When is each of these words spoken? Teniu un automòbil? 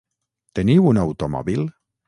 Teniu 0.59 0.89
un 0.93 1.01
automòbil? 1.03 1.67